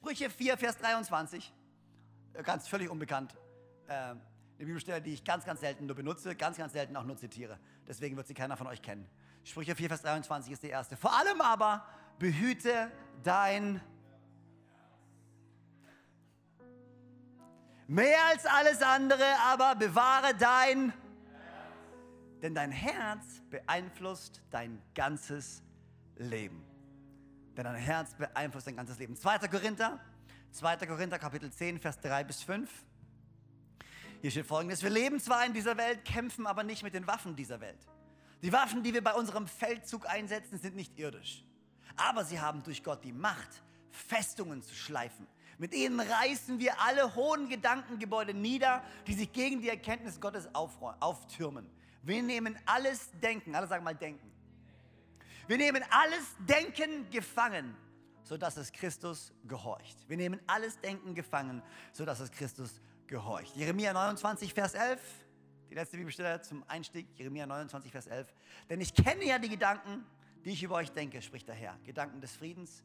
[0.00, 1.52] Sprüche 4, Vers 23.
[2.32, 3.34] Äh, ganz völlig unbekannt.
[3.86, 4.18] Äh, eine
[4.56, 7.58] Bibelstelle, die ich ganz, ganz selten nur benutze, ganz, ganz selten auch nur zitiere.
[7.86, 9.06] Deswegen wird sie keiner von euch kennen.
[9.44, 10.96] Sprüche 4, Vers 23 ist die erste.
[10.96, 11.84] Vor allem aber
[12.18, 12.90] behüte
[13.22, 13.80] dein
[17.86, 20.94] Mehr als alles andere aber bewahre dein
[22.40, 25.62] denn dein Herz beeinflusst dein ganzes
[26.16, 26.69] Leben.
[27.60, 29.14] Denn dein Herz beeinflusst dein ganzes Leben.
[29.14, 29.40] 2.
[29.40, 30.00] Korinther,
[30.52, 30.76] 2.
[30.86, 32.70] Korinther Kapitel 10, Vers 3 bis 5.
[34.22, 37.36] Hier steht folgendes, wir leben zwar in dieser Welt, kämpfen aber nicht mit den Waffen
[37.36, 37.86] dieser Welt.
[38.40, 41.44] Die Waffen, die wir bei unserem Feldzug einsetzen, sind nicht irdisch.
[41.96, 45.26] Aber sie haben durch Gott die Macht, Festungen zu schleifen.
[45.58, 51.68] Mit ihnen reißen wir alle hohen Gedankengebäude nieder, die sich gegen die Erkenntnis Gottes auftürmen.
[52.02, 54.32] Wir nehmen alles Denken, alle sagen mal Denken.
[55.50, 57.74] Wir nehmen alles Denken gefangen,
[58.22, 60.08] sodass es Christus gehorcht.
[60.08, 61.60] Wir nehmen alles Denken gefangen,
[61.92, 63.56] sodass es Christus gehorcht.
[63.56, 65.00] Jeremia 29, Vers 11,
[65.68, 68.32] die letzte Bibelstelle zum Einstieg, Jeremia 29, Vers 11.
[68.68, 70.06] Denn ich kenne ja die Gedanken,
[70.44, 71.76] die ich über euch denke, spricht der Herr.
[71.82, 72.84] Gedanken des Friedens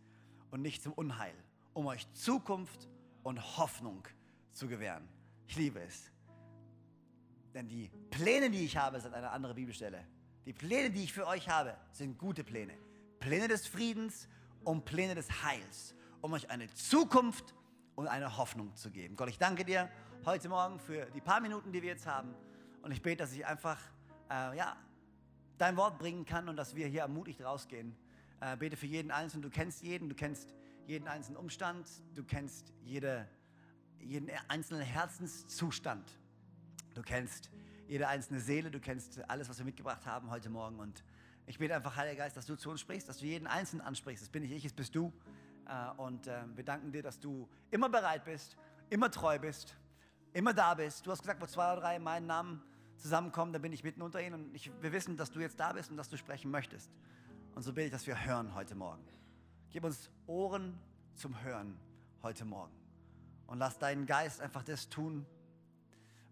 [0.50, 1.36] und nicht zum Unheil
[1.76, 2.90] um euch Zukunft
[3.22, 4.08] und Hoffnung
[4.54, 5.08] zu gewähren.
[5.46, 6.12] Ich liebe es.
[7.54, 10.04] Denn die Pläne, die ich habe, sind eine andere Bibelstelle.
[10.46, 12.74] Die Pläne, die ich für euch habe, sind gute Pläne.
[13.20, 14.28] Pläne des Friedens
[14.64, 17.56] und Pläne des Heils, um euch eine Zukunft
[17.96, 19.16] und eine Hoffnung zu geben.
[19.16, 19.90] Gott, ich danke dir
[20.24, 22.36] heute Morgen für die paar Minuten, die wir jetzt haben.
[22.84, 23.80] Und ich bete, dass ich einfach
[24.30, 24.78] äh, ja,
[25.58, 27.96] dein Wort bringen kann und dass wir hier ermutigt rausgehen.
[28.40, 29.42] Äh, bete für jeden Einzelnen.
[29.42, 30.54] Du kennst jeden, du kennst
[30.86, 33.28] jeden einzelnen Umstand, du kennst jede,
[34.00, 36.20] jeden einzelnen Herzenszustand,
[36.94, 37.50] du kennst
[37.88, 40.80] jede einzelne Seele, du kennst alles, was wir mitgebracht haben heute Morgen.
[40.80, 41.04] Und
[41.46, 44.24] ich bete einfach, Heiliger Geist, dass du zu uns sprichst, dass du jeden Einzelnen ansprichst.
[44.24, 45.14] Das bin nicht ich, es bist du.
[45.68, 48.58] Äh, und äh, wir danken dir, dass du immer bereit bist,
[48.90, 49.76] immer treu bist,
[50.34, 51.06] immer da bist.
[51.06, 52.64] Du hast gesagt, wo zwei oder drei in meinen Namen
[52.98, 54.34] zusammenkommen, da bin ich mitten unter ihnen.
[54.34, 56.92] Und ich, wir wissen, dass du jetzt da bist und dass du sprechen möchtest.
[57.54, 59.04] Und so bete ich, dass wir hören heute Morgen.
[59.70, 60.78] Gib uns Ohren
[61.14, 61.78] zum Hören
[62.24, 62.74] heute Morgen.
[63.48, 65.26] Und lass deinen Geist einfach das tun,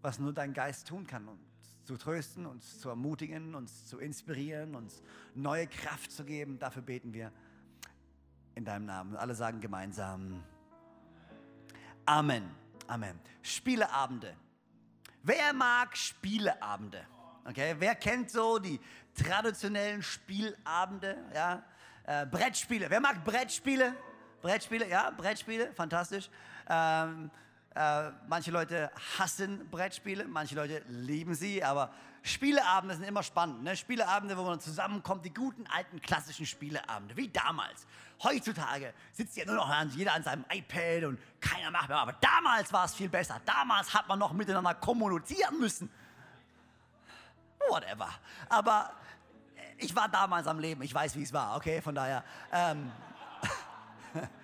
[0.04, 1.28] was nur dein Geist tun kann.
[1.28, 1.40] Uns
[1.86, 5.02] zu trösten, uns zu ermutigen, uns zu inspirieren, uns
[5.34, 6.60] neue Kraft zu geben.
[6.60, 7.32] Dafür beten wir
[8.54, 9.16] in deinem Namen.
[9.16, 10.44] Alle sagen gemeinsam
[12.06, 12.52] Amen.
[12.88, 13.18] Amen.
[13.42, 14.36] Spieleabende.
[15.24, 17.06] Wer mag Spieleabende?
[17.46, 18.80] Okay, wer kennt so die
[19.16, 21.18] traditionellen Spielabende?
[21.34, 21.64] Ja,
[22.06, 22.90] äh, Brettspiele.
[22.90, 23.96] Wer mag Brettspiele?
[24.42, 26.30] Brettspiele, ja, Brettspiele, fantastisch.
[26.68, 27.32] Ähm,
[27.76, 31.92] äh, manche Leute hassen Brettspiele, manche Leute lieben sie, aber
[32.22, 33.64] Spieleabende sind immer spannend.
[33.64, 33.76] Ne?
[33.76, 37.86] Spieleabende, wo man zusammenkommt, die guten alten klassischen Spieleabende, wie damals.
[38.24, 41.98] Heutzutage sitzt ja nur noch jeder an seinem iPad und keiner macht mehr.
[41.98, 43.42] Aber damals war es viel besser.
[43.46, 45.92] Damals hat man noch miteinander kommunizieren müssen.
[47.70, 48.10] Whatever.
[48.48, 48.92] Aber
[49.78, 52.24] ich war damals am Leben, ich weiß, wie es war, okay, von daher.
[52.52, 52.92] Ähm,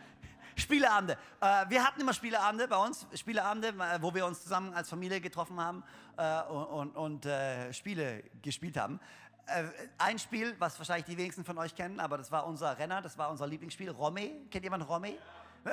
[0.59, 1.18] Spieleabende.
[1.42, 5.22] Äh, wir hatten immer Spieleabende bei uns, Spieleabende, äh, wo wir uns zusammen als Familie
[5.22, 5.84] getroffen haben
[6.18, 9.00] äh, und, und, äh, Spiele gespielt haben.
[9.47, 9.64] Äh,
[9.97, 13.18] ein Spiel, was wahrscheinlich die wenigsten von euch kennen, aber das war unser Renner, das
[13.18, 14.31] war unser Lieblingsspiel, Romme.
[14.52, 15.14] Kennt jemand Romme?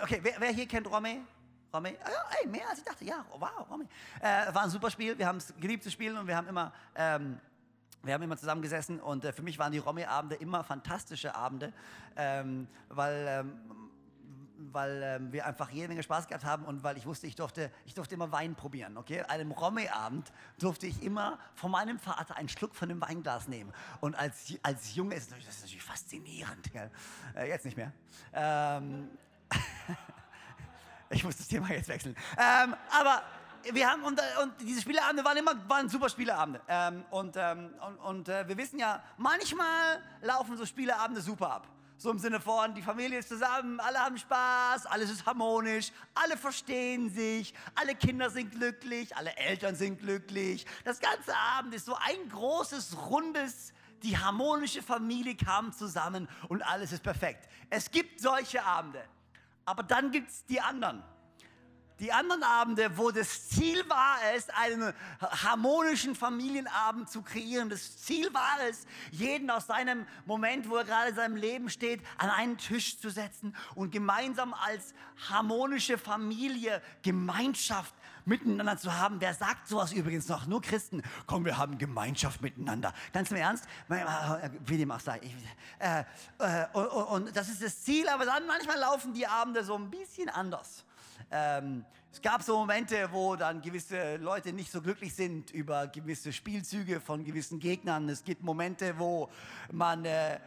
[0.02, 1.18] Okay, wer, wer hier kennt Romme?
[1.72, 1.94] Romme?
[2.02, 3.04] Ah, ey, mehr als ich dachte.
[3.04, 3.86] Ja, wow, Romme.
[4.20, 5.18] Äh, war ein super Spiel.
[5.18, 7.38] Wir haben es geliebt zu spielen und wir haben immer ähm,
[8.06, 11.72] wir haben immer zusammengesessen und äh, für mich waren die Romy-Abende immer fantastische Abende,
[12.16, 13.85] ähm, weil, ähm,
[14.58, 17.70] weil ähm, wir einfach jede Menge Spaß gehabt haben und weil ich wusste, ich durfte,
[17.84, 18.96] ich durfte immer Wein probieren.
[18.96, 19.20] Okay?
[19.20, 23.72] An einem Romy-Abend durfte ich immer von meinem Vater einen Schluck von dem Weinglas nehmen.
[24.00, 26.70] Und als, als Junge ist das natürlich faszinierend.
[27.36, 27.92] Äh, jetzt nicht mehr.
[28.32, 29.10] Ähm,
[31.10, 32.16] ich muss das Thema jetzt wechseln.
[32.38, 33.22] Ähm, aber
[33.72, 36.60] wir haben, und, und diese Spieleabende waren immer waren super Spieleabende.
[36.68, 41.68] Ähm, und ähm, und, und äh, wir wissen ja, manchmal laufen so Spieleabende super ab.
[41.98, 46.36] So im Sinne von, die Familie ist zusammen, alle haben Spaß, alles ist harmonisch, alle
[46.36, 50.66] verstehen sich, alle Kinder sind glücklich, alle Eltern sind glücklich.
[50.84, 53.72] Das ganze Abend ist so ein großes, rundes,
[54.02, 57.48] die harmonische Familie kam zusammen und alles ist perfekt.
[57.70, 59.02] Es gibt solche Abende,
[59.64, 61.02] aber dann gibt es die anderen.
[61.98, 67.70] Die anderen Abende, wo das Ziel war es, einen harmonischen Familienabend zu kreieren.
[67.70, 72.02] Das Ziel war es, jeden aus seinem Moment, wo er gerade in seinem Leben steht,
[72.18, 74.92] an einen Tisch zu setzen und gemeinsam als
[75.28, 77.94] harmonische Familie Gemeinschaft
[78.26, 79.20] miteinander zu haben.
[79.20, 80.46] Wer sagt sowas übrigens noch?
[80.46, 81.02] Nur Christen.
[81.26, 82.92] Komm, wir haben Gemeinschaft miteinander.
[83.12, 83.64] Ganz im Ernst?
[84.66, 85.20] Wie dem auch sei.
[85.78, 86.04] Äh,
[86.38, 90.28] äh, und das ist das Ziel, aber dann manchmal laufen die Abende so ein bisschen
[90.28, 90.84] anders.
[91.30, 96.32] Ähm, es gab so Momente, wo dann gewisse Leute nicht so glücklich sind über gewisse
[96.32, 98.08] Spielzüge von gewissen Gegnern.
[98.08, 99.28] Es gibt Momente, wo
[99.70, 100.38] man äh,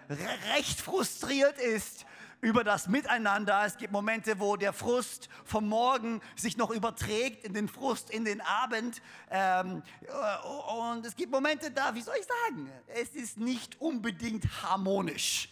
[0.56, 2.08] recht frustriert ist
[2.42, 3.64] über das Miteinander.
[3.66, 8.26] Es gibt Momente, wo der Frust vom Morgen sich noch überträgt in den Frust in
[8.26, 9.02] den Abend.
[9.30, 14.64] Ähm, äh, und es gibt Momente da, wie soll ich sagen, es ist nicht unbedingt
[14.64, 15.50] harmonisch.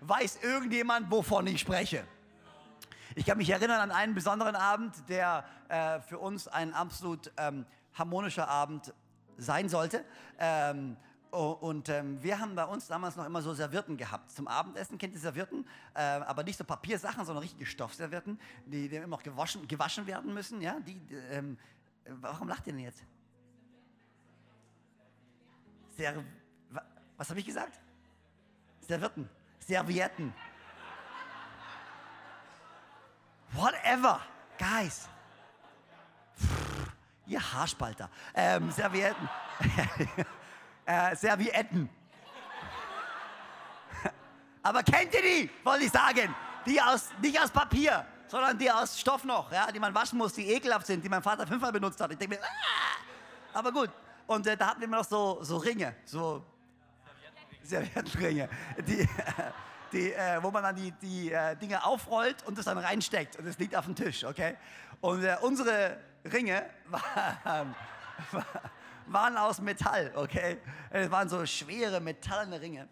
[0.00, 2.06] Weiß irgendjemand, wovon ich spreche?
[3.18, 7.66] Ich kann mich erinnern an einen besonderen Abend, der äh, für uns ein absolut ähm,
[7.94, 8.94] harmonischer Abend
[9.36, 10.04] sein sollte.
[10.38, 10.96] Ähm,
[11.32, 14.30] und ähm, wir haben bei uns damals noch immer so Servietten gehabt.
[14.30, 18.94] Zum Abendessen kennt ihr Servietten, äh, aber nicht so Papiersachen, sondern richtige Stoffservietten, die, die
[18.94, 20.60] immer noch gewaschen, gewaschen werden müssen.
[20.60, 20.78] Ja?
[20.78, 21.00] Die,
[21.32, 21.58] ähm,
[22.20, 23.02] warum lacht ihr denn jetzt?
[25.96, 26.22] Ser
[27.16, 27.80] was habe ich gesagt?
[28.86, 29.28] Servietten,
[29.58, 30.32] Servietten.
[33.52, 34.20] Whatever.
[34.58, 35.08] Guys.
[37.26, 38.08] Ihr Haarspalter.
[38.34, 39.28] Ähm, Servietten.
[40.86, 41.90] äh, Servietten.
[44.62, 46.34] Aber kennt ihr die, wollte ich sagen?
[46.66, 50.34] Die aus, nicht aus Papier, sondern die aus Stoff noch, ja, die man waschen muss,
[50.34, 52.10] die ekelhaft sind, die mein Vater fünfmal benutzt hat.
[52.12, 53.58] Ich denke mir, ah!
[53.58, 53.90] aber gut.
[54.26, 56.44] Und äh, da hatten wir noch so, so Ringe, so
[57.62, 58.48] Serviettenringe.
[58.86, 59.08] Die,
[59.92, 63.46] die, äh, wo man dann die, die äh, Dinge aufrollt und das dann reinsteckt und
[63.46, 64.56] es liegt auf dem Tisch, okay?
[65.00, 65.98] Und äh, unsere
[66.32, 66.64] Ringe
[67.44, 67.74] waren,
[69.06, 70.58] waren aus Metall, okay?
[70.90, 72.88] Es waren so schwere metallene Ringe.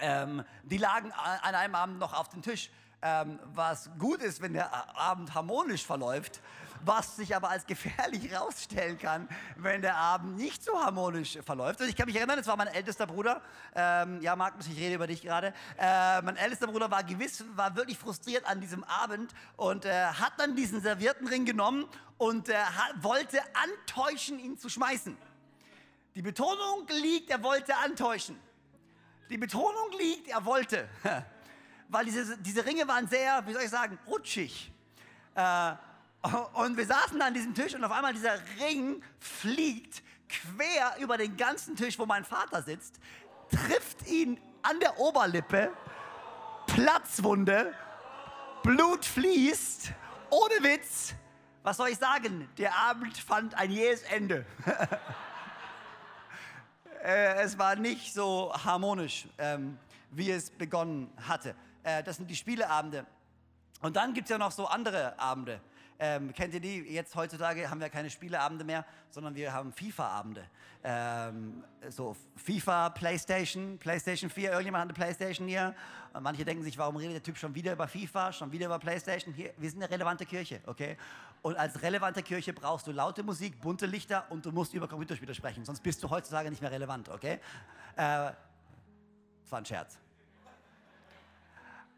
[0.00, 2.70] Ähm, die lagen an einem Abend noch auf dem Tisch,
[3.02, 6.40] ähm, was gut ist, wenn der Abend harmonisch verläuft
[6.84, 11.80] was sich aber als gefährlich herausstellen kann, wenn der Abend nicht so harmonisch verläuft.
[11.80, 13.42] Und ich kann mich erinnern, es war mein ältester Bruder,
[13.74, 17.74] ähm, ja Magnus, ich rede über dich gerade, äh, mein ältester Bruder war gewiss, war
[17.76, 21.86] wirklich frustriert an diesem Abend und äh, hat dann diesen Serviettenring genommen
[22.18, 22.54] und äh,
[23.00, 25.16] wollte antäuschen, ihn zu schmeißen.
[26.14, 28.38] Die Betonung liegt, er wollte antäuschen.
[29.30, 30.88] Die Betonung liegt, er wollte.
[31.88, 34.72] Weil diese, diese Ringe waren sehr, wie soll ich sagen, rutschig.
[35.34, 35.72] Äh,
[36.54, 41.36] und wir saßen an diesem Tisch und auf einmal dieser Ring fliegt quer über den
[41.36, 43.00] ganzen Tisch, wo mein Vater sitzt,
[43.50, 45.72] trifft ihn an der Oberlippe,
[46.66, 47.74] Platzwunde,
[48.62, 49.92] Blut fließt,
[50.30, 51.14] ohne Witz.
[51.62, 52.48] Was soll ich sagen?
[52.58, 54.46] Der Abend fand ein jähes Ende.
[57.02, 59.78] Äh, es war nicht so harmonisch, ähm,
[60.10, 61.54] wie es begonnen hatte.
[61.82, 63.06] Äh, das sind die Spieleabende.
[63.80, 65.62] Und dann gibt es ja noch so andere Abende.
[66.02, 66.78] Ähm, kennt ihr die?
[66.78, 70.46] Jetzt heutzutage haben wir keine Spieleabende mehr, sondern wir haben FIFA-Abende.
[70.82, 74.50] Ähm, so FIFA, PlayStation, PlayStation 4.
[74.52, 75.74] Irgendjemand hat eine PlayStation hier.
[76.14, 78.78] Und manche denken sich, warum redet der Typ schon wieder über FIFA, schon wieder über
[78.78, 79.34] PlayStation?
[79.34, 80.96] Hier, wir sind eine relevante Kirche, okay?
[81.42, 85.34] Und als relevante Kirche brauchst du laute Musik, bunte Lichter und du musst über Computerspiele
[85.34, 87.40] sprechen, sonst bist du heutzutage nicht mehr relevant, okay?
[87.96, 88.32] Äh,
[89.42, 89.98] das war ein Scherz.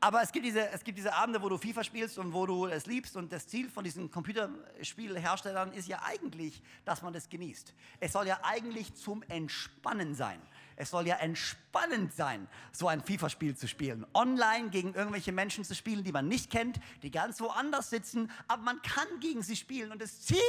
[0.04, 2.66] Aber es gibt, diese, es gibt diese Abende, wo du FIFA spielst und wo du
[2.66, 3.16] es liebst.
[3.16, 7.72] Und das Ziel von diesen Computerspielherstellern ist ja eigentlich, dass man das genießt.
[8.00, 10.42] Es soll ja eigentlich zum Entspannen sein.
[10.74, 14.04] Es soll ja entspannend sein, so ein FIFA-Spiel zu spielen.
[14.12, 18.62] Online gegen irgendwelche Menschen zu spielen, die man nicht kennt, die ganz woanders sitzen, aber
[18.62, 19.92] man kann gegen sie spielen.
[19.92, 20.40] Und das Ziel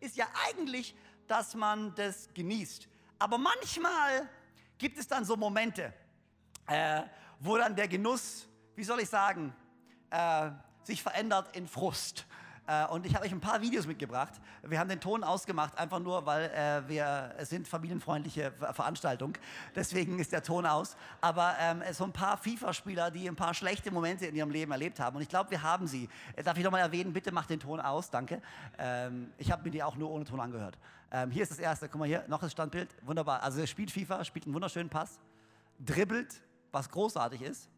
[0.00, 0.94] ist ja eigentlich,
[1.26, 2.88] dass man das genießt.
[3.18, 4.26] Aber manchmal
[4.78, 5.92] gibt es dann so Momente,
[6.66, 7.02] äh,
[7.40, 9.54] wo dann der Genuss wie soll ich sagen,
[10.10, 10.50] äh,
[10.84, 12.26] sich verändert in Frust.
[12.66, 14.34] Äh, und ich habe euch ein paar Videos mitgebracht.
[14.62, 19.34] Wir haben den Ton ausgemacht, einfach nur, weil äh, wir, es sind familienfreundliche Veranstaltung.
[19.74, 20.96] Deswegen ist der Ton aus.
[21.20, 24.70] Aber ähm, es sind ein paar FIFA-Spieler, die ein paar schlechte Momente in ihrem Leben
[24.70, 25.16] erlebt haben.
[25.16, 26.08] Und ich glaube, wir haben sie.
[26.36, 28.40] Äh, darf ich nochmal erwähnen, bitte macht den Ton aus, danke.
[28.78, 30.78] Ähm, ich habe mir die auch nur ohne Ton angehört.
[31.10, 32.94] Ähm, hier ist das erste, guck mal hier, noch das Standbild.
[33.02, 33.42] Wunderbar.
[33.42, 35.18] Also er spielt FIFA, spielt einen wunderschönen Pass,
[35.80, 37.71] dribbelt, was großartig ist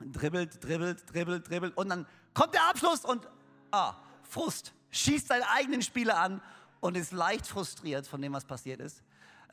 [0.00, 3.26] dribbelt, dribbelt, dribbelt, dribbelt und dann kommt der Abschluss und
[3.70, 6.40] ah, Frust, schießt seinen eigenen Spieler an
[6.80, 9.02] und ist leicht frustriert von dem, was passiert ist.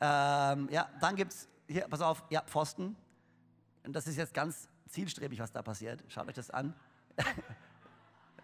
[0.00, 2.96] Ähm, ja, dann gibt es, hier, pass auf, ja, Pfosten.
[3.84, 6.02] Und das ist jetzt ganz zielstrebig, was da passiert.
[6.08, 6.74] Schaut euch das an.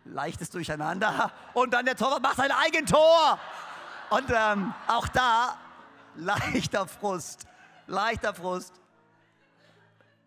[0.04, 1.32] Leichtes Durcheinander.
[1.54, 3.38] Und dann der Torwart macht sein Eigentor.
[4.10, 5.58] Und ähm, auch da
[6.14, 7.46] leichter Frust.
[7.86, 8.80] Leichter Frust.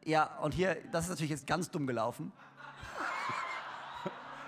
[0.03, 2.31] Ja, und hier, das ist natürlich jetzt ganz dumm gelaufen.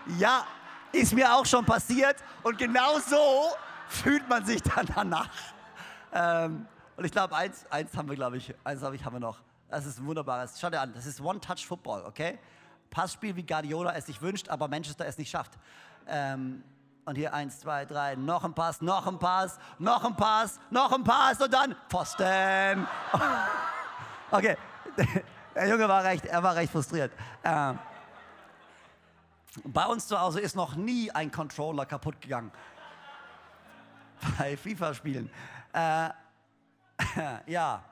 [0.18, 0.46] ja,
[0.92, 3.52] Ist mir auch schon passiert und genau so
[3.88, 5.30] fühlt man sich dann danach.
[6.12, 9.20] Ähm, und ich glaube, eins, eins haben wir, glaube ich, eins habe ich, haben wir
[9.20, 9.40] noch.
[9.70, 10.60] Das ist ein wunderbares.
[10.60, 12.38] Schau dir an, das ist One-Touch-Football, okay?
[12.92, 15.54] Passspiel, wie Guardiola es sich wünscht, aber Manchester es nicht schafft.
[16.08, 16.64] Ähm,
[17.06, 20.92] und hier eins, zwei, drei, noch ein Pass, noch ein Pass, noch ein Pass, noch
[20.92, 22.88] ein Pass und dann Pfosten.
[24.32, 24.58] Okay,
[25.56, 27.12] der Junge war recht, er war recht frustriert.
[27.44, 27.80] Ähm,
[29.66, 32.52] bei uns zu Hause ist noch nie ein Controller kaputt gegangen.
[34.38, 35.30] Bei FIFA-Spielen.
[35.74, 36.10] Äh,
[37.52, 37.84] ja.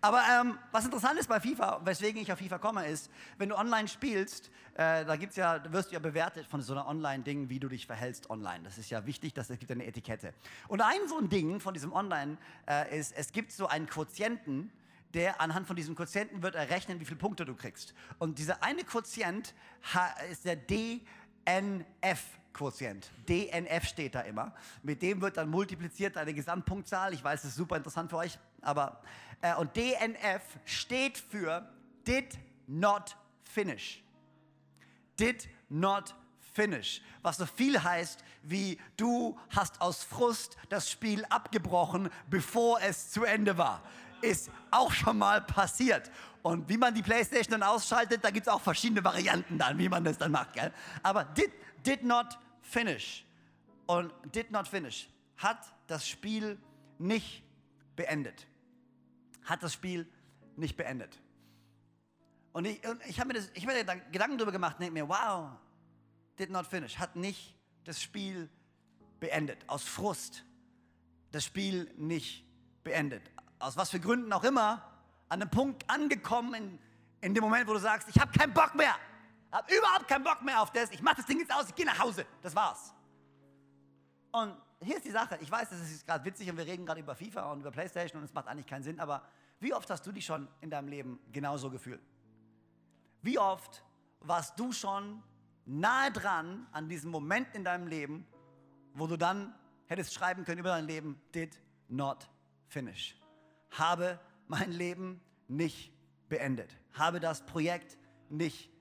[0.00, 3.56] Aber ähm, was interessant ist bei FIFA, weswegen ich auf FIFA komme, ist, wenn du
[3.56, 7.58] online spielst, äh, da gibt's ja, wirst du ja bewertet von so einer Online-Ding, wie
[7.58, 8.64] du dich verhältst online.
[8.64, 10.34] Das ist ja wichtig, dass es gibt eine Etikette.
[10.68, 12.36] Und ein so ein Ding von diesem Online
[12.68, 14.70] äh, ist, es gibt so einen Quotienten,
[15.14, 17.94] der anhand von diesem Quotienten wird errechnen, wie viele Punkte du kriegst.
[18.18, 19.54] Und dieser eine Quotient
[20.30, 22.22] ist der DNF.
[22.52, 23.10] Quotient.
[23.28, 24.54] DNF steht da immer.
[24.84, 27.12] Mit dem wird dann multipliziert deine Gesamtpunktzahl.
[27.12, 29.02] Ich weiß, das ist super interessant für euch, aber
[29.40, 31.68] äh, und DNF steht für
[32.06, 34.04] Did Not Finish.
[35.18, 36.14] Did Not
[36.52, 43.10] Finish, was so viel heißt wie du hast aus Frust das Spiel abgebrochen, bevor es
[43.10, 43.82] zu Ende war.
[44.20, 46.10] Ist auch schon mal passiert.
[46.42, 49.88] Und wie man die Playstation dann ausschaltet, da gibt es auch verschiedene Varianten dann, wie
[49.88, 50.52] man das dann macht.
[50.52, 50.72] Gell?
[51.02, 51.52] Aber did,
[51.84, 53.24] did not finish
[53.86, 56.58] und did not finish hat das Spiel
[56.98, 57.42] nicht
[57.96, 58.46] beendet.
[59.44, 60.06] Hat das Spiel
[60.56, 61.18] nicht beendet.
[62.52, 65.50] Und ich, ich habe mir, das, hab mir Gedanken darüber gemacht denke mir, wow,
[66.38, 67.53] did not finish, hat nicht
[67.84, 68.48] das Spiel
[69.20, 69.58] beendet.
[69.68, 70.44] Aus Frust
[71.30, 72.44] das Spiel nicht
[72.84, 73.22] beendet.
[73.58, 74.88] Aus was für Gründen auch immer,
[75.28, 76.78] an einem Punkt angekommen in,
[77.20, 78.94] in dem Moment, wo du sagst, ich habe keinen Bock mehr.
[79.50, 80.90] Habe überhaupt keinen Bock mehr auf das.
[80.90, 82.26] Ich mache das Ding jetzt aus, ich gehe nach Hause.
[82.42, 82.92] Das war's.
[84.32, 85.38] Und hier ist die Sache.
[85.40, 88.20] Ich weiß, das ist gerade witzig und wir reden gerade über FIFA und über Playstation
[88.20, 89.22] und es macht eigentlich keinen Sinn, aber
[89.60, 92.02] wie oft hast du dich schon in deinem Leben genauso gefühlt?
[93.22, 93.82] Wie oft
[94.20, 95.22] warst du schon
[95.66, 98.26] nahe dran an diesem Moment in deinem Leben,
[98.94, 99.54] wo du dann
[99.86, 102.28] hättest schreiben können über dein Leben, did not
[102.66, 103.16] finish.
[103.70, 105.92] Habe mein Leben nicht
[106.28, 106.76] beendet.
[106.92, 107.98] Habe das Projekt
[108.30, 108.74] nicht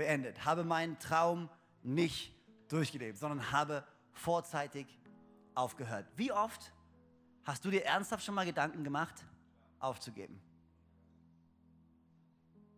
[0.00, 1.50] beendet habe meinen Traum
[1.82, 2.34] nicht
[2.68, 4.86] durchgelebt, sondern habe vorzeitig
[5.54, 6.06] aufgehört.
[6.16, 6.72] Wie oft
[7.44, 9.26] hast du dir ernsthaft schon mal Gedanken gemacht,
[9.78, 10.40] aufzugeben?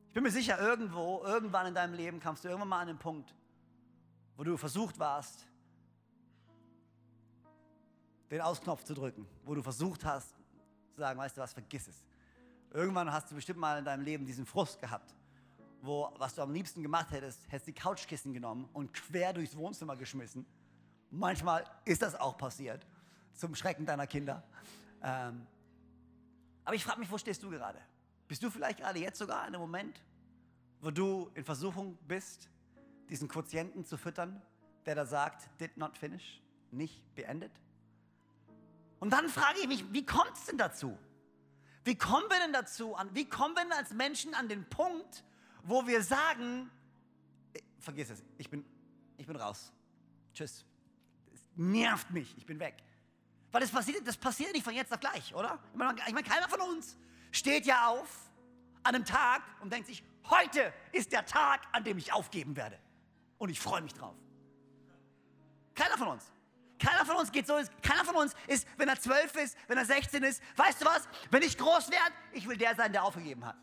[0.08, 2.98] Ich bin mir sicher, irgendwo, irgendwann in deinem Leben kamst du irgendwann mal an den
[2.98, 3.34] Punkt,
[4.36, 5.46] wo du versucht warst,
[8.30, 10.30] den Ausknopf zu drücken, wo du versucht hast,
[10.92, 12.04] zu sagen, weißt du was, vergiss es.
[12.70, 15.14] Irgendwann hast du bestimmt mal in deinem Leben diesen Frust gehabt
[15.82, 19.96] wo, was du am liebsten gemacht hättest, hättest die Couchkissen genommen und quer durchs Wohnzimmer
[19.96, 20.46] geschmissen.
[21.10, 22.86] Manchmal ist das auch passiert,
[23.34, 24.42] zum Schrecken deiner Kinder.
[25.02, 25.44] Ähm,
[26.64, 27.80] aber ich frage mich, wo stehst du gerade?
[28.28, 30.00] Bist du vielleicht gerade jetzt sogar in einem Moment,
[30.80, 32.48] wo du in Versuchung bist,
[33.12, 34.40] diesen Quotienten zu füttern,
[34.86, 37.52] der da sagt, did not finish, nicht beendet?
[39.00, 40.98] Und dann frage ich mich, wie kommt es denn dazu?
[41.84, 43.14] Wie kommen wir denn dazu an?
[43.14, 45.24] Wie kommen wir denn als Menschen an den Punkt,
[45.62, 46.70] wo wir sagen,
[47.52, 48.64] äh, vergiss es, ich bin,
[49.18, 49.72] ich bin raus.
[50.32, 50.64] Tschüss.
[51.34, 52.82] Es nervt mich, ich bin weg.
[53.50, 55.62] Weil das passiert, das passiert nicht von jetzt auf gleich, oder?
[55.72, 56.96] Ich meine, ich meine, keiner von uns
[57.30, 58.30] steht ja auf
[58.84, 62.78] an einem Tag und denkt sich, heute ist der Tag, an dem ich aufgeben werde.
[63.42, 64.14] Und ich freue mich drauf.
[65.74, 66.30] Keiner von uns.
[66.78, 69.84] Keiner von uns geht so, keiner von uns ist, wenn er zwölf ist, wenn er
[69.84, 73.44] 16 ist, weißt du was, wenn ich groß werde, ich will der sein, der aufgegeben
[73.44, 73.56] hat.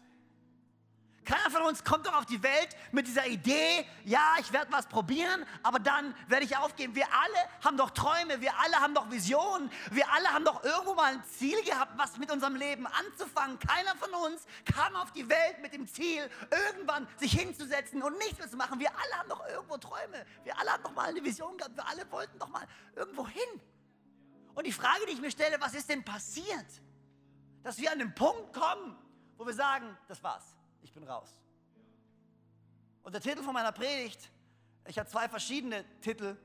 [1.30, 4.88] Keiner von uns kommt doch auf die Welt mit dieser Idee, ja, ich werde was
[4.88, 6.96] probieren, aber dann werde ich aufgeben.
[6.96, 10.96] Wir alle haben doch Träume, wir alle haben doch Visionen, wir alle haben doch irgendwo
[10.96, 13.60] mal ein Ziel gehabt, was mit unserem Leben anzufangen.
[13.60, 18.40] Keiner von uns kam auf die Welt mit dem Ziel, irgendwann sich hinzusetzen und nichts
[18.40, 18.80] mehr zu machen.
[18.80, 21.88] Wir alle haben doch irgendwo Träume, wir alle haben doch mal eine Vision gehabt, wir
[21.88, 23.62] alle wollten doch mal irgendwo hin.
[24.56, 26.82] Und die Frage, die ich mir stelle, was ist denn passiert,
[27.62, 28.98] dass wir an den Punkt kommen,
[29.38, 31.36] wo wir sagen, das war's ich bin raus.
[33.04, 34.32] Und der Titel von meiner Predigt,
[34.86, 36.38] ich habe zwei verschiedene Titel.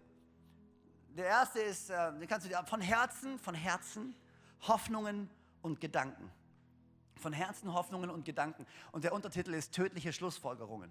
[1.11, 4.14] Der erste ist, äh, den kannst du dir von Herzen, von Herzen,
[4.62, 5.31] Hoffnungen
[5.62, 6.31] und Gedanken.
[7.17, 8.67] Von Herzen, Hoffnungen und Gedanken.
[8.93, 10.91] Und der Untertitel ist tödliche Schlussfolgerungen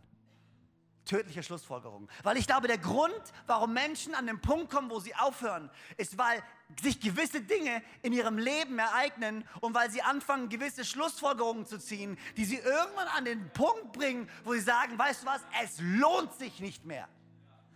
[1.06, 2.10] tödliche Schlussfolgerungen.
[2.24, 6.18] Weil ich glaube, der Grund, warum Menschen an den Punkt kommen, wo sie aufhören, ist,
[6.18, 6.42] weil
[6.82, 12.18] sich gewisse Dinge in ihrem Leben ereignen und weil sie anfangen, gewisse Schlussfolgerungen zu ziehen,
[12.38, 16.34] die sie irgendwann an den Punkt bringen, wo sie sagen, weißt du was, es lohnt
[16.34, 17.08] sich nicht mehr.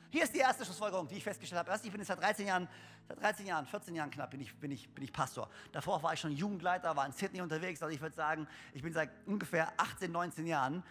[0.09, 1.71] Hier ist die erste Schlussfolgerung, die ich festgestellt habe.
[1.71, 2.67] Erst ich bin jetzt seit 13 Jahren,
[3.07, 5.49] seit 13 Jahren, 14 Jahren knapp bin ich, bin ich, bin ich Pastor.
[5.71, 7.81] Davor war ich schon Jugendleiter, war in Sydney unterwegs.
[7.81, 10.83] Also ich würde sagen, ich bin seit ungefähr 18, 19 Jahren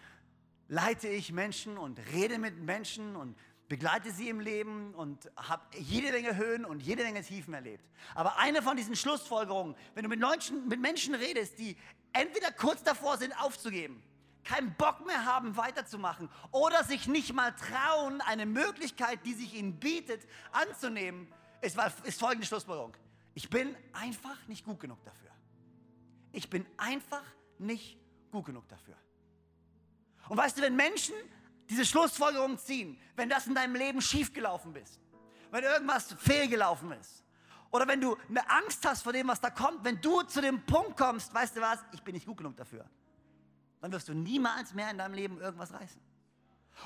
[0.67, 3.37] leite ich Menschen und rede mit Menschen und
[3.67, 7.83] begleite sie im Leben und habe jede Menge Höhen und jede Menge Tiefen erlebt.
[8.15, 11.75] Aber eine von diesen Schlussfolgerungen, wenn du mit Menschen, mit Menschen redest, die
[12.13, 14.01] entweder kurz davor sind aufzugeben,
[14.43, 19.77] keinen Bock mehr haben, weiterzumachen oder sich nicht mal trauen, eine Möglichkeit, die sich ihnen
[19.79, 21.27] bietet, anzunehmen,
[21.61, 22.95] ist, ist folgende Schlussfolgerung.
[23.33, 25.31] Ich bin einfach nicht gut genug dafür.
[26.31, 27.23] Ich bin einfach
[27.59, 27.99] nicht
[28.31, 28.95] gut genug dafür.
[30.29, 31.15] Und weißt du, wenn Menschen
[31.69, 34.99] diese Schlussfolgerung ziehen, wenn das in deinem Leben schiefgelaufen ist,
[35.51, 37.23] wenn irgendwas fehlgelaufen ist,
[37.71, 40.65] oder wenn du eine Angst hast vor dem, was da kommt, wenn du zu dem
[40.65, 42.85] Punkt kommst, weißt du was, ich bin nicht gut genug dafür,
[43.81, 46.01] dann wirst du niemals mehr in deinem Leben irgendwas reißen.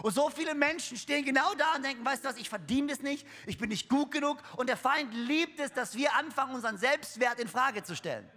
[0.02, 3.02] Und so viele Menschen stehen genau da und denken, weißt du was, ich verdiene das
[3.02, 4.42] nicht, ich bin nicht gut genug.
[4.56, 8.30] Und der Feind liebt es, dass wir anfangen, unseren Selbstwert in Frage zu stellen.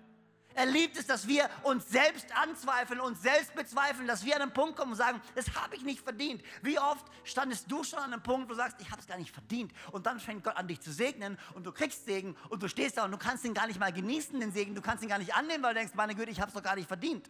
[0.55, 4.53] Er liebt es, dass wir uns selbst anzweifeln, uns selbst bezweifeln, dass wir an einen
[4.53, 6.43] Punkt kommen und sagen, das habe ich nicht verdient.
[6.63, 9.19] Wie oft standest du schon an einem Punkt, wo du sagst, ich habe es gar
[9.19, 9.73] nicht verdient.
[9.91, 12.99] Und dann fängt Gott an, dich zu segnen und du kriegst Segen und du stehst
[12.99, 14.75] da und du kannst ihn gar nicht mal genießen, den Segen.
[14.75, 16.63] Du kannst ihn gar nicht annehmen, weil du denkst, meine Güte, ich habe es doch
[16.63, 17.29] gar nicht verdient.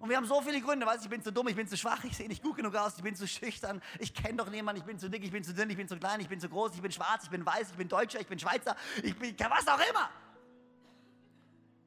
[0.00, 2.02] Und wir haben so viele Gründe, weißt ich bin zu dumm, ich bin zu schwach,
[2.04, 4.86] ich sehe nicht gut genug aus, ich bin zu schüchtern, ich kenne doch niemanden, ich
[4.86, 6.74] bin zu dick, ich bin zu dünn, ich bin zu klein, ich bin zu groß,
[6.74, 9.68] ich bin schwarz, ich bin weiß, ich bin Deutscher, ich bin Schweizer, ich bin was
[9.68, 10.08] auch immer.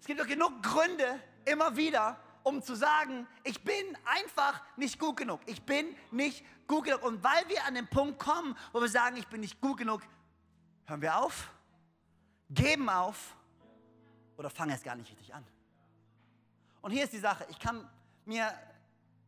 [0.04, 5.16] Es gibt doch genug Gründe, immer wieder, um zu sagen, ich bin einfach nicht gut
[5.16, 5.40] genug.
[5.46, 7.04] Ich bin nicht gut genug.
[7.04, 10.02] Und weil wir an den Punkt kommen, wo wir sagen, ich bin nicht gut genug,
[10.88, 11.50] hören wir auf,
[12.50, 13.38] geben auf
[14.36, 15.48] oder fangen es gar nicht richtig an.
[16.82, 17.90] Und hier ist die Sache, ich kann
[18.26, 18.54] mir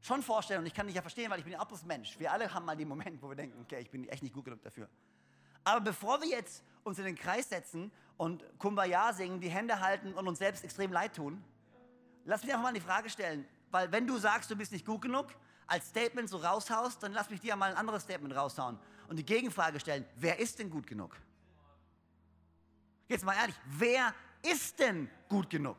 [0.02, 2.20] schon vorstellen und ich kann dich ja verstehen, weil ich bin auch bloß Mensch.
[2.20, 4.44] Wir alle haben mal den Moment, wo wir denken, okay, ich bin echt nicht gut
[4.44, 4.90] genug dafür.
[5.64, 10.14] Aber bevor wir jetzt uns in den Kreis setzen und Kumbaya singen, die Hände halten
[10.14, 11.44] und uns selbst extrem leid tun,
[12.26, 15.02] lass mich einfach mal die Frage stellen, weil wenn du sagst, du bist nicht gut
[15.02, 15.28] genug,
[15.68, 19.26] als Statement so raushaust, dann lass mich dir mal ein anderes Statement raushauen und die
[19.26, 21.16] Gegenfrage stellen, wer ist denn gut genug?
[23.08, 25.78] Jetzt mal ehrlich, wer ist denn gut genug?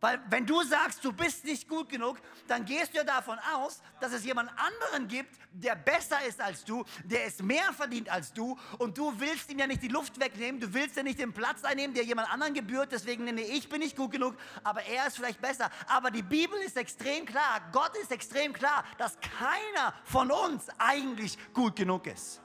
[0.00, 3.82] Weil wenn du sagst, du bist nicht gut genug, dann gehst du ja davon aus,
[4.00, 8.32] dass es jemand anderen gibt, der besser ist als du, der es mehr verdient als
[8.32, 11.34] du und du willst ihm ja nicht die Luft wegnehmen, du willst ja nicht den
[11.34, 15.06] Platz einnehmen, der jemand anderen gebührt, deswegen nenne ich bin nicht gut genug, aber er
[15.06, 15.70] ist vielleicht besser.
[15.86, 21.36] Aber die Bibel ist extrem klar, Gott ist extrem klar, dass keiner von uns eigentlich
[21.52, 22.40] gut genug ist.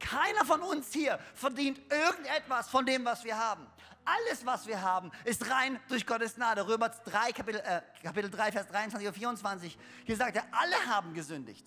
[0.00, 3.66] Keiner von uns hier verdient irgendetwas von dem, was wir haben.
[4.06, 6.66] Alles, was wir haben, ist rein durch Gottes Gnade.
[6.66, 9.78] Römer 3, Kapitel, äh, Kapitel 3, Vers 23 und 24.
[10.04, 11.66] Hier sagt er, alle haben gesündigt.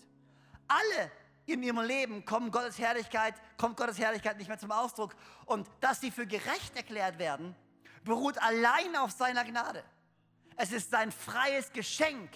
[0.67, 1.11] Alle
[1.45, 5.15] in ihrem Leben kommt Gottes Herrlichkeit, kommt Gottes Herrlichkeit nicht mehr zum Ausdruck.
[5.45, 7.55] Und dass sie für gerecht erklärt werden,
[8.05, 9.83] beruht allein auf seiner Gnade.
[10.55, 12.29] Es ist sein freies Geschenk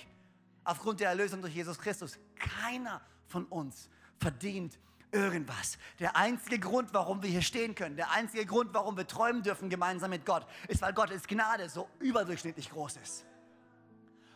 [0.66, 2.18] aufgrund der Erlösung durch Jesus Christus.
[2.36, 3.90] Keiner von uns
[4.20, 4.78] verdient
[5.14, 5.78] irgendwas.
[6.00, 9.70] Der einzige Grund, warum wir hier stehen können, der einzige Grund, warum wir träumen dürfen
[9.70, 13.26] gemeinsam mit Gott, ist, weil Gottes Gnade so überdurchschnittlich groß ist.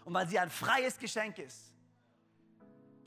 [0.06, 1.74] Und weil sie ein freies Geschenk ist,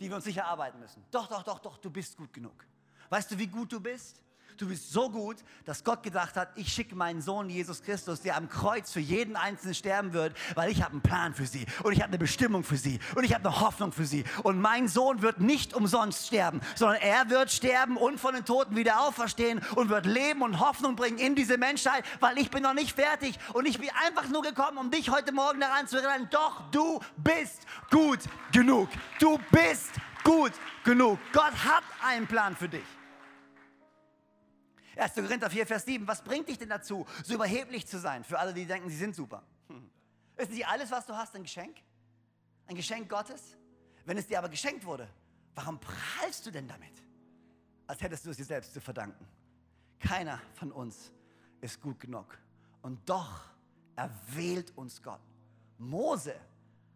[0.00, 1.04] die wir uns sicher arbeiten müssen.
[1.11, 2.66] Doch, doch, doch, doch, du bist gut genug.
[3.09, 4.22] Weißt du, wie gut du bist?
[4.56, 8.36] Du bist so gut, dass Gott gedacht hat, ich schicke meinen Sohn Jesus Christus, der
[8.36, 11.92] am Kreuz für jeden Einzelnen sterben wird, weil ich habe einen Plan für sie und
[11.92, 14.24] ich habe eine Bestimmung für sie und ich habe eine Hoffnung für sie.
[14.42, 18.76] Und mein Sohn wird nicht umsonst sterben, sondern er wird sterben und von den Toten
[18.76, 22.74] wieder auferstehen und wird Leben und Hoffnung bringen in diese Menschheit, weil ich bin noch
[22.74, 26.28] nicht fertig und ich bin einfach nur gekommen, um dich heute Morgen daran zu erinnern,
[26.30, 28.20] doch du bist gut
[28.52, 28.88] genug.
[29.18, 30.52] Du bist gut
[30.84, 31.18] genug.
[31.32, 32.99] Gott hat einen Plan für dich.
[34.96, 35.14] 1.
[35.14, 36.07] Korinther 4, Vers 7.
[36.07, 38.24] Was bringt dich denn dazu, so überheblich zu sein?
[38.24, 39.42] Für alle, die denken, sie sind super.
[40.37, 41.76] Ist nicht alles, was du hast, ein Geschenk?
[42.66, 43.57] Ein Geschenk Gottes?
[44.05, 45.09] Wenn es dir aber geschenkt wurde,
[45.55, 46.92] warum prahlst du denn damit?
[47.87, 49.26] Als hättest du es dir selbst zu verdanken.
[49.98, 51.12] Keiner von uns
[51.61, 52.38] ist gut genug.
[52.83, 53.50] Und doch
[53.96, 55.20] erwählt uns Gott.
[55.79, 56.35] Mose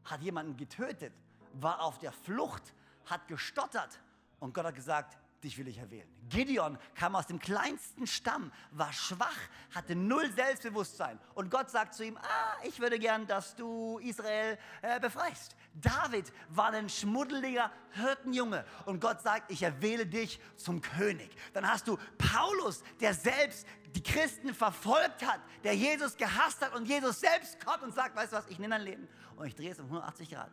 [0.04, 1.12] hat jemanden getötet,
[1.54, 2.74] war auf der Flucht,
[3.06, 4.00] hat gestottert
[4.40, 6.08] und Gott hat gesagt, dich will ich erwählen.
[6.28, 9.36] Gideon kam aus dem kleinsten Stamm, war schwach,
[9.74, 11.18] hatte null Selbstbewusstsein.
[11.34, 15.54] Und Gott sagt zu ihm, ah, ich würde gern, dass du Israel äh, befreist.
[15.74, 18.64] David war ein schmuddeliger Hirtenjunge.
[18.86, 21.30] Und Gott sagt, ich erwähle dich zum König.
[21.52, 26.86] Dann hast du Paulus, der selbst die Christen verfolgt hat, der Jesus gehasst hat und
[26.86, 29.70] Jesus selbst kommt und sagt, weißt du was, ich nehme dein Leben und ich drehe
[29.70, 30.50] es um 180 Grad.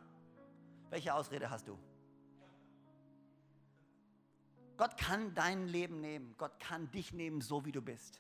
[0.90, 1.78] Welche Ausrede hast du?
[4.82, 6.34] Gott kann dein Leben nehmen.
[6.40, 8.20] Gott kann dich nehmen, so wie du bist.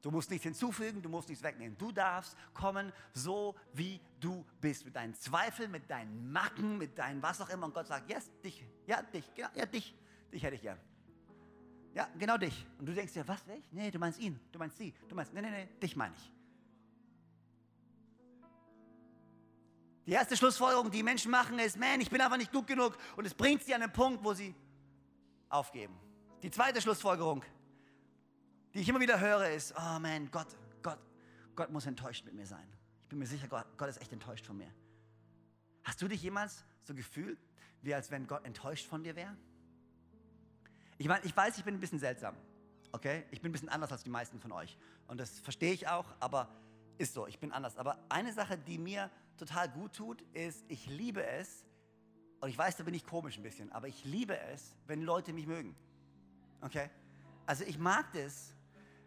[0.00, 1.76] Du musst nichts hinzufügen, du musst nichts wegnehmen.
[1.76, 4.86] Du darfst kommen, so wie du bist.
[4.86, 7.66] Mit deinen Zweifeln, mit deinen Macken, mit deinen was auch immer.
[7.66, 9.94] Und Gott sagt, yes, dich, ja, dich, genau, ja, dich,
[10.32, 10.78] dich hätte ich gern.
[11.92, 12.66] Ja, genau dich.
[12.78, 13.62] Und du denkst dir, was, ich?
[13.72, 16.32] Nee, du meinst ihn, du meinst sie, du meinst, nee, nee, nee, dich meine ich.
[20.06, 22.96] Die erste Schlussfolgerung, die Menschen machen, ist, man, ich bin einfach nicht gut genug.
[23.16, 24.54] Und es bringt sie an den Punkt, wo sie
[25.52, 25.98] aufgeben.
[26.42, 27.44] Die zweite Schlussfolgerung,
[28.74, 30.48] die ich immer wieder höre, ist, oh man, Gott,
[30.82, 30.98] Gott,
[31.54, 32.66] Gott muss enttäuscht mit mir sein.
[33.02, 34.72] Ich bin mir sicher, Gott, Gott ist echt enttäuscht von mir.
[35.84, 37.38] Hast du dich jemals so gefühlt,
[37.82, 39.36] wie als wenn Gott enttäuscht von dir wäre?
[40.98, 42.36] Ich meine, ich weiß, ich bin ein bisschen seltsam.
[42.92, 43.24] Okay?
[43.30, 44.78] Ich bin ein bisschen anders als die meisten von euch.
[45.08, 46.48] Und das verstehe ich auch, aber
[46.98, 47.76] ist so, ich bin anders.
[47.76, 51.64] Aber eine Sache, die mir total gut tut, ist, ich liebe es,
[52.42, 55.32] und ich weiß, da bin ich komisch ein bisschen, aber ich liebe es, wenn Leute
[55.32, 55.76] mich mögen.
[56.60, 56.90] Okay?
[57.46, 58.52] Also ich mag das,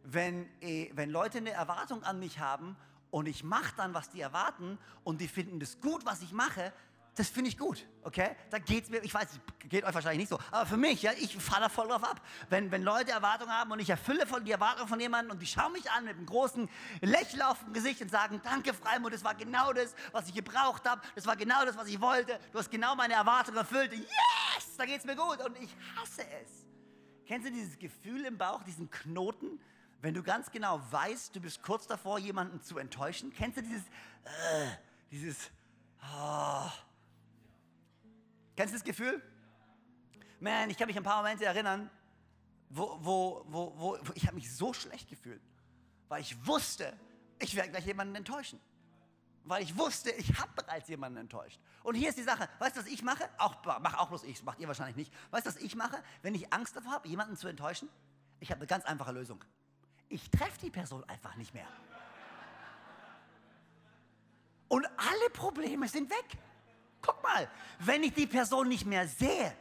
[0.04, 2.78] wenn, eh, wenn Leute eine Erwartung an mich haben
[3.12, 6.72] und ich mache dann, was die erwarten und die finden das gut, was ich mache,
[7.16, 8.36] das finde ich gut, okay?
[8.50, 11.14] Da geht es mir, ich weiß, geht euch wahrscheinlich nicht so, aber für mich, ja,
[11.14, 12.22] ich fahre da voll drauf ab.
[12.50, 15.46] Wenn, wenn Leute Erwartungen haben und ich erfülle voll die Erwartungen von jemandem und die
[15.48, 16.70] schauen mich an mit einem großen
[17.02, 20.88] Lächeln auf dem Gesicht und sagen, danke Freimund, das war genau das, was ich gebraucht
[20.88, 24.76] habe, das war genau das, was ich wollte, du hast genau meine Erwartungen erfüllt, yes,
[24.78, 26.66] da geht es mir gut und ich hasse es.
[27.26, 29.60] Kennst du dieses Gefühl im Bauch, diesen Knoten,
[30.02, 33.34] wenn du ganz genau weißt, du bist kurz davor, jemanden zu enttäuschen?
[33.34, 33.86] Kennst du dieses,
[34.26, 34.68] äh,
[35.10, 35.50] dieses,
[36.14, 36.70] oh.
[38.56, 39.22] Kennst du das Gefühl?
[40.40, 41.90] Man, ich kann mich an ein paar Momente erinnern,
[42.70, 45.42] wo, wo, wo, wo, ich habe mich so schlecht gefühlt,
[46.08, 46.98] weil ich wusste,
[47.40, 48.60] ich werde gleich jemanden enttäuschen.
[49.44, 51.60] Weil ich wusste, ich habe bereits jemanden enttäuscht.
[51.84, 53.30] Und hier ist die Sache, weißt du, was ich mache?
[53.38, 55.14] Auch, mach auch bloß ich, macht ihr wahrscheinlich nicht.
[55.30, 57.88] Weißt du, was ich mache, wenn ich Angst davor habe, jemanden zu enttäuschen?
[58.40, 59.44] Ich habe eine ganz einfache Lösung.
[60.10, 61.68] Ich treffe die Person einfach nicht mehr.
[64.68, 66.38] Und alle Probleme sind weg.
[67.06, 67.48] Guck mal,
[67.80, 69.56] wenn ich die Person nicht mehr sehe,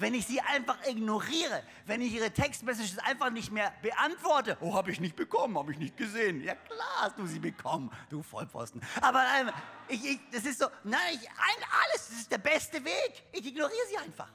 [0.00, 4.56] wenn ich sie einfach ignoriere, wenn ich ihre Textmessages einfach nicht mehr beantworte.
[4.60, 6.42] Oh, habe ich nicht bekommen, habe ich nicht gesehen.
[6.42, 8.82] Ja klar hast du sie bekommen, du Vollpfosten.
[9.02, 9.50] Aber ähm,
[9.88, 13.24] ich, ich, das ist so, nein, ich, alles, das ist der beste Weg.
[13.32, 14.32] Ich ignoriere sie einfach,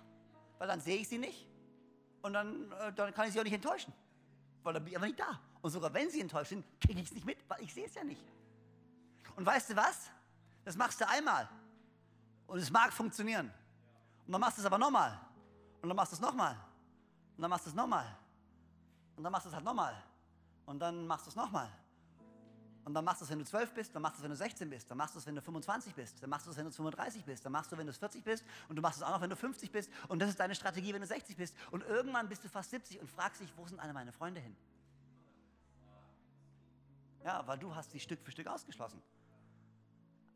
[0.60, 1.48] weil dann sehe ich sie nicht
[2.22, 3.92] und dann, äh, dann kann ich sie auch nicht enttäuschen,
[4.62, 5.40] weil dann bin ich einfach nicht da.
[5.62, 7.96] Und sogar wenn sie enttäuscht sind, kriege ich es nicht mit, weil ich sehe es
[7.96, 8.24] ja nicht.
[9.36, 10.12] Und weißt du was?
[10.64, 11.50] Das machst du einmal
[12.48, 13.52] und es mag funktionieren.
[14.26, 15.20] Und dann machst du es aber nochmal
[15.82, 16.58] und dann machst du es nochmal.
[17.36, 18.18] Und dann machst du es nochmal.
[19.16, 19.96] Und dann machst du es halt nochmal.
[20.66, 21.70] Und dann machst du es nochmal.
[22.86, 24.38] Und dann machst du es, wenn du 12 bist, dann machst du es, wenn du
[24.38, 26.66] 16 bist, dann machst du es, wenn du 25 bist, dann machst du es, wenn
[26.66, 29.10] du 35 bist, dann machst du, wenn du 40 bist und du machst es auch
[29.10, 31.84] noch, wenn du 50 bist und das ist deine Strategie, wenn du 60 bist und
[31.84, 34.56] irgendwann bist du fast 70 und fragst dich, wo sind alle meine Freunde hin?
[37.24, 39.02] Ja, weil du hast sie Stück für Stück ausgeschlossen.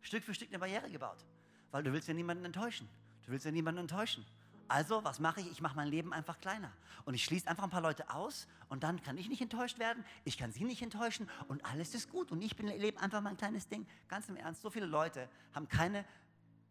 [0.01, 1.23] Stück für Stück eine Barriere gebaut,
[1.71, 2.87] weil du willst ja niemanden enttäuschen.
[3.25, 4.25] Du willst ja niemanden enttäuschen.
[4.67, 5.51] Also, was mache ich?
[5.51, 6.71] Ich mache mein Leben einfach kleiner.
[7.05, 10.05] Und ich schließe einfach ein paar Leute aus und dann kann ich nicht enttäuscht werden,
[10.25, 12.31] ich kann sie nicht enttäuschen und alles ist gut.
[12.31, 13.87] Und ich bin, lebe einfach mein kleines Ding.
[14.07, 16.05] Ganz im Ernst, so viele Leute haben keine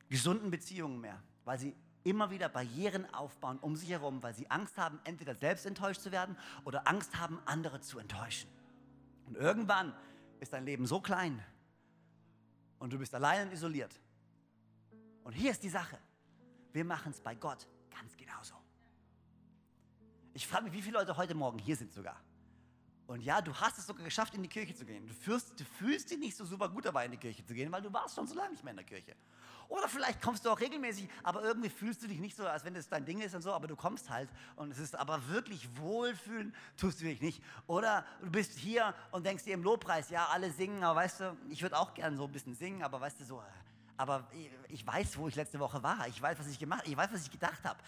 [0.08, 4.78] gesunden Beziehungen mehr, weil sie immer wieder Barrieren aufbauen um sich herum, weil sie Angst
[4.78, 8.48] haben, entweder selbst enttäuscht zu werden oder Angst haben, andere zu enttäuschen.
[9.26, 9.92] Und irgendwann
[10.38, 11.44] ist dein Leben so klein
[12.78, 14.00] und du bist allein und isoliert.
[15.28, 15.98] Und hier ist die Sache.
[16.72, 18.54] Wir machen es bei Gott ganz genauso.
[20.32, 22.18] Ich frage mich, wie viele Leute heute Morgen hier sind sogar.
[23.06, 25.06] Und ja, du hast es sogar geschafft, in die Kirche zu gehen.
[25.06, 27.70] Du, fühlst, du fühlst dich nicht so super gut dabei, in die Kirche zu gehen,
[27.70, 29.14] weil du warst schon so lange nicht mehr in der Kirche.
[29.68, 32.72] Oder vielleicht kommst du auch regelmäßig, aber irgendwie fühlst du dich nicht so, als wenn
[32.72, 35.76] das dein Ding ist und so, aber du kommst halt und es ist aber wirklich
[35.76, 37.44] wohlfühlen, tust du dich nicht.
[37.66, 41.36] Oder du bist hier und denkst dir im Lobpreis, ja, alle singen, aber weißt du,
[41.50, 43.42] ich würde auch gerne so ein bisschen singen, aber weißt du, so,
[43.98, 44.28] aber
[44.68, 46.06] ich weiß, wo ich letzte Woche war.
[46.06, 46.90] Ich weiß, was ich gemacht habe.
[46.90, 47.80] Ich weiß, was ich gedacht habe.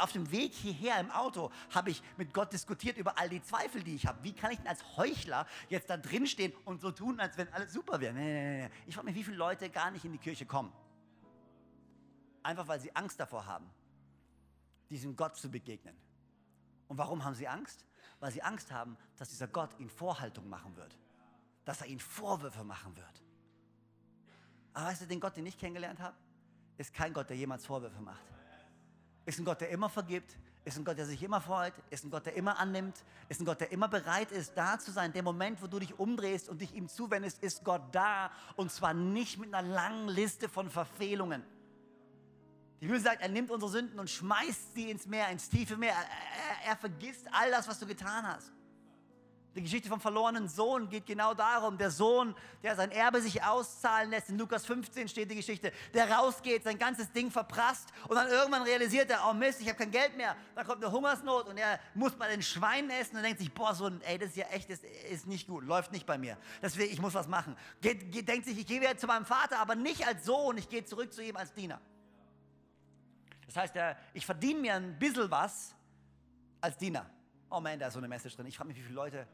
[0.00, 3.82] Auf dem Weg hierher im Auto habe ich mit Gott diskutiert über all die Zweifel,
[3.82, 4.22] die ich habe.
[4.22, 7.52] Wie kann ich denn als Heuchler jetzt da drin stehen und so tun, als wenn
[7.52, 8.14] alles super wäre?
[8.14, 8.70] Nee, nee, nee.
[8.86, 10.72] Ich frage mich, wie viele Leute gar nicht in die Kirche kommen.
[12.44, 13.68] Einfach weil sie Angst davor haben,
[14.88, 15.96] diesem Gott zu begegnen.
[16.86, 17.84] Und warum haben sie Angst?
[18.20, 20.96] Weil sie Angst haben, dass dieser Gott ihnen Vorhaltung machen wird.
[21.64, 23.24] Dass er ihnen Vorwürfe machen wird.
[24.72, 26.16] Aber weißt du, den Gott, den ich kennengelernt habe,
[26.78, 28.24] ist kein Gott, der jemals Vorwürfe macht.
[29.26, 32.10] Ist ein Gott, der immer vergibt, ist ein Gott, der sich immer freut, ist ein
[32.10, 35.12] Gott, der immer annimmt, ist ein Gott, der immer bereit ist, da zu sein.
[35.12, 38.30] Der Moment, wo du dich umdrehst und dich ihm zuwendest, ist Gott da.
[38.56, 41.42] Und zwar nicht mit einer langen Liste von Verfehlungen.
[42.80, 45.92] Die Bibel sagt, er nimmt unsere Sünden und schmeißt sie ins Meer, ins tiefe Meer.
[45.92, 48.52] Er, er, er vergisst all das, was du getan hast.
[49.56, 51.76] Die Geschichte vom verlorenen Sohn geht genau darum.
[51.76, 54.28] Der Sohn, der sein Erbe sich auszahlen lässt.
[54.28, 55.72] In Lukas 15 steht die Geschichte.
[55.92, 59.76] Der rausgeht, sein ganzes Ding verprasst und dann irgendwann realisiert er, oh Mist, ich habe
[59.76, 60.36] kein Geld mehr.
[60.54, 63.74] Dann kommt eine Hungersnot und er muss bei den Schweinen essen und denkt sich, boah,
[63.74, 66.36] so ein, ey, das ist ja echt, das ist nicht gut, läuft nicht bei mir.
[66.62, 67.56] Deswegen, ich muss was machen.
[67.80, 70.68] Geht, geht, denkt sich, ich gehe wieder zu meinem Vater, aber nicht als Sohn, ich
[70.68, 71.80] gehe zurück zu ihm als Diener.
[73.46, 73.74] Das heißt,
[74.14, 75.74] ich verdiene mir ein bisschen was
[76.60, 77.10] als Diener.
[77.50, 78.46] Oh man, da ist so eine Message drin.
[78.46, 79.26] Ich frage mich, wie viele Leute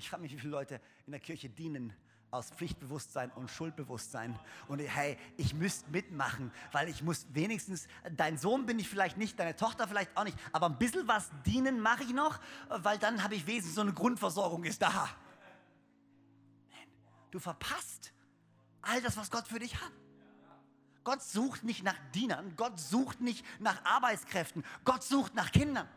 [0.00, 1.94] ich frage mich, wie viele Leute in der Kirche dienen
[2.30, 4.38] aus Pflichtbewusstsein und Schuldbewusstsein.
[4.66, 7.86] Und hey, ich müsste mitmachen, weil ich muss wenigstens,
[8.16, 11.30] dein Sohn bin ich vielleicht nicht, deine Tochter vielleicht auch nicht, aber ein bisschen was
[11.44, 15.08] dienen mache ich noch, weil dann habe ich wenigstens so eine Grundversorgung ist da.
[17.30, 18.12] Du verpasst
[18.80, 19.92] all das, was Gott für dich hat.
[21.04, 25.88] Gott sucht nicht nach Dienern, Gott sucht nicht nach Arbeitskräften, Gott sucht nach Kindern.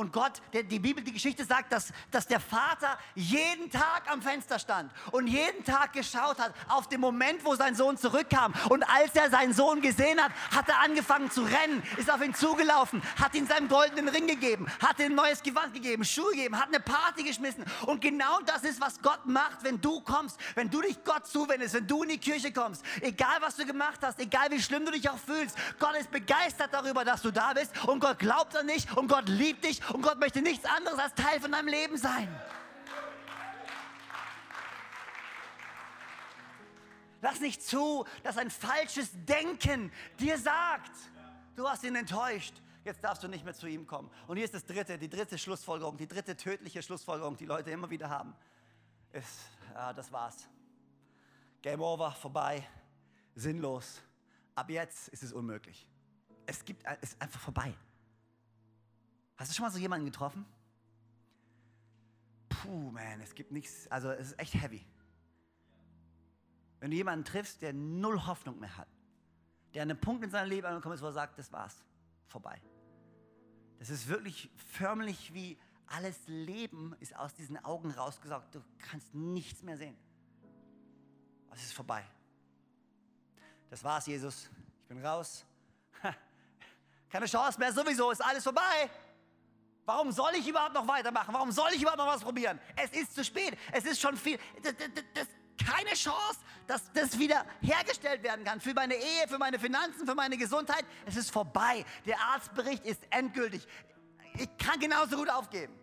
[0.00, 4.22] Und Gott, der, die Bibel, die Geschichte sagt, dass, dass der Vater jeden Tag am
[4.22, 8.54] Fenster stand und jeden Tag geschaut hat auf den Moment, wo sein Sohn zurückkam.
[8.70, 12.34] Und als er seinen Sohn gesehen hat, hat er angefangen zu rennen, ist auf ihn
[12.34, 16.58] zugelaufen, hat ihm seinen goldenen Ring gegeben, hat ihm ein neues Gewand gegeben, Schuhe gegeben,
[16.58, 17.66] hat eine Party geschmissen.
[17.84, 21.74] Und genau das ist, was Gott macht, wenn du kommst, wenn du dich Gott zuwendest,
[21.74, 22.82] wenn du in die Kirche kommst.
[23.02, 25.58] Egal, was du gemacht hast, egal, wie schlimm du dich auch fühlst.
[25.78, 29.28] Gott ist begeistert darüber, dass du da bist und Gott glaubt an dich und Gott
[29.28, 32.28] liebt dich und Gott möchte nichts anderes als Teil von deinem Leben sein.
[37.22, 40.92] Lass nicht zu, dass ein falsches Denken dir sagt,
[41.54, 42.54] du hast ihn enttäuscht.
[42.82, 44.10] Jetzt darfst du nicht mehr zu ihm kommen.
[44.26, 47.90] Und hier ist das dritte, die dritte Schlussfolgerung, die dritte tödliche Schlussfolgerung, die Leute immer
[47.90, 48.34] wieder haben.
[49.12, 49.40] Ist,
[49.74, 50.48] ja, das war's.
[51.60, 52.66] Game over, vorbei,
[53.34, 54.00] sinnlos.
[54.54, 55.86] Ab jetzt ist es unmöglich.
[56.46, 57.74] Es gibt, es ist einfach vorbei.
[59.40, 60.44] Hast du schon mal so jemanden getroffen?
[62.50, 64.86] Puh, man, es gibt nichts, also es ist echt heavy.
[66.78, 68.86] Wenn du jemanden triffst, der null Hoffnung mehr hat,
[69.72, 71.82] der an einem Punkt in seinem Leben angekommen ist, wo er sagt, das war's,
[72.26, 72.60] vorbei.
[73.78, 78.54] Das ist wirklich förmlich wie alles Leben ist aus diesen Augen rausgesaugt.
[78.54, 79.96] Du kannst nichts mehr sehen.
[81.50, 82.04] Es ist vorbei.
[83.70, 84.50] Das war's, Jesus.
[84.82, 85.46] Ich bin raus.
[87.08, 88.90] Keine Chance mehr, sowieso ist alles vorbei.
[89.84, 91.34] Warum soll ich überhaupt noch weitermachen?
[91.34, 92.60] Warum soll ich überhaupt noch was probieren?
[92.76, 93.56] Es ist zu spät.
[93.72, 94.38] Es ist schon viel.
[94.62, 95.26] Das, das, das,
[95.66, 98.60] keine Chance, dass das wieder hergestellt werden kann.
[98.60, 100.84] Für meine Ehe, für meine Finanzen, für meine Gesundheit.
[101.06, 101.84] Es ist vorbei.
[102.06, 103.66] Der Arztbericht ist endgültig.
[104.34, 105.74] Ich kann genauso gut aufgeben.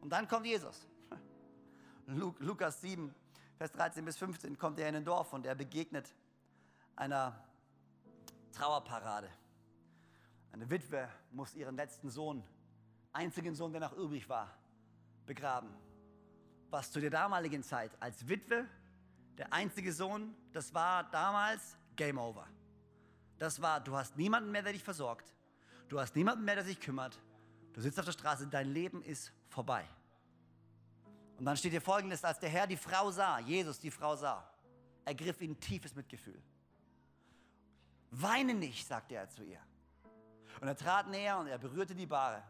[0.00, 0.86] Und dann kommt Jesus.
[2.06, 3.14] Lukas 7,
[3.56, 6.14] Vers 13 bis 15 kommt er in ein Dorf und er begegnet
[6.96, 7.34] einer
[8.52, 9.30] Trauerparade.
[10.52, 12.44] Eine Witwe muss ihren letzten Sohn
[13.14, 14.50] einzigen Sohn, der noch übrig war,
[15.26, 15.70] begraben.
[16.70, 18.66] Was zu der damaligen Zeit als Witwe,
[19.38, 22.46] der einzige Sohn, das war damals Game Over.
[23.38, 25.32] Das war, du hast niemanden mehr, der dich versorgt.
[25.88, 27.18] Du hast niemanden mehr, der sich kümmert.
[27.72, 29.84] Du sitzt auf der Straße, dein Leben ist vorbei.
[31.38, 34.48] Und dann steht hier folgendes, als der Herr die Frau sah, Jesus die Frau sah,
[35.04, 36.40] ergriff ihn tiefes Mitgefühl.
[38.10, 39.60] Weine nicht, sagte er zu ihr.
[40.60, 42.42] Und er trat näher und er berührte die Bahre.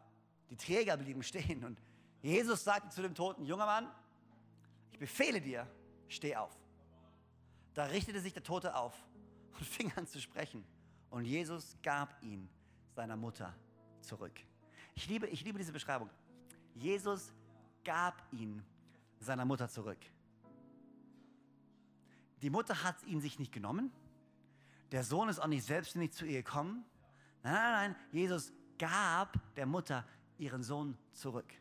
[0.50, 1.80] Die Träger blieben stehen und
[2.22, 3.90] Jesus sagte zu dem Toten, junger Mann,
[4.92, 5.66] ich befehle dir,
[6.09, 6.57] steh auf.
[7.74, 8.94] Da richtete sich der Tote auf
[9.59, 10.64] und fing an zu sprechen.
[11.11, 12.48] Und Jesus gab ihn
[12.94, 13.54] seiner Mutter
[14.00, 14.33] zurück.
[14.94, 16.09] Ich liebe, ich liebe diese Beschreibung.
[16.74, 17.33] Jesus
[17.85, 18.64] gab ihn
[19.20, 19.98] seiner Mutter zurück.
[22.42, 23.92] Die Mutter hat ihn sich nicht genommen.
[24.92, 26.85] Der Sohn ist auch nicht selbstständig zu ihr gekommen.
[27.42, 27.96] Nein, nein, nein.
[28.12, 30.07] Jesus gab der Mutter
[30.38, 31.53] ihren Sohn zurück.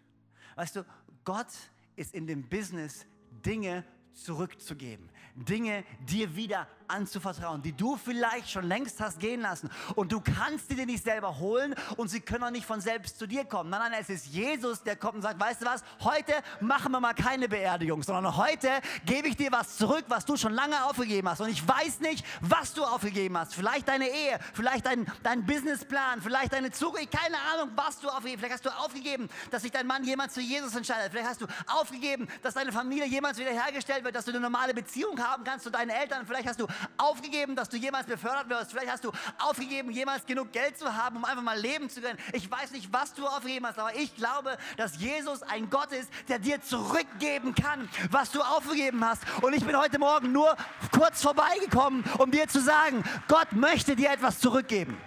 [0.56, 0.86] Weißt du,
[1.24, 1.48] Gott
[1.96, 3.06] ist in dem Business,
[3.46, 3.84] Dinge
[4.14, 5.10] zurückzugeben.
[5.36, 9.70] Dinge dir wieder anzuvertrauen, die du vielleicht schon längst hast gehen lassen.
[9.96, 13.18] Und du kannst sie dir nicht selber holen und sie können auch nicht von selbst
[13.18, 13.70] zu dir kommen.
[13.70, 17.00] Nein, nein, es ist Jesus, der kommt und sagt, weißt du was, heute machen wir
[17.00, 18.70] mal keine Beerdigung, sondern heute
[19.06, 21.42] gebe ich dir was zurück, was du schon lange aufgegeben hast.
[21.42, 23.56] Und ich weiß nicht, was du aufgegeben hast.
[23.56, 28.34] Vielleicht deine Ehe, vielleicht dein, dein Businessplan, vielleicht deine Zukunft, keine Ahnung, was du aufgegeben
[28.34, 28.40] hast.
[28.40, 31.12] Vielleicht hast du aufgegeben, dass sich dein Mann jemand zu Jesus entscheidet.
[31.12, 35.20] Vielleicht hast du aufgegeben, dass deine Familie jemals wiederhergestellt wird, dass du eine normale Beziehung
[35.20, 36.26] haben kannst zu deinen Eltern.
[36.26, 38.72] Vielleicht hast du aufgegeben, dass du jemals befördert wirst.
[38.72, 42.18] Vielleicht hast du aufgegeben, jemals genug Geld zu haben, um einfach mal leben zu können.
[42.34, 46.10] Ich weiß nicht, was du aufgegeben hast, aber ich glaube, dass Jesus ein Gott ist,
[46.28, 49.24] der dir zurückgeben kann, was du aufgegeben hast.
[49.42, 50.56] Und ich bin heute Morgen nur
[50.92, 54.98] kurz vorbeigekommen, um dir zu sagen, Gott möchte dir etwas zurückgeben.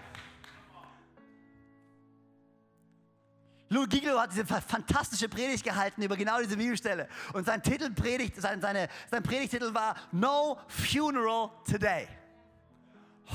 [3.68, 7.08] Lou Giglo hat diese fantastische Predigt gehalten über genau diese Bibelstelle.
[7.32, 12.06] Und sein Titel Predigt, sein, seine, sein Predigtitel war No Funeral Today.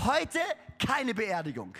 [0.05, 0.39] Heute
[0.79, 1.75] keine Beerdigung.